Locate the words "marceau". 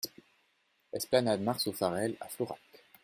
1.43-1.71